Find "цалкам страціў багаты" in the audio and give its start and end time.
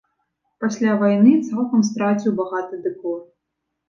1.49-2.81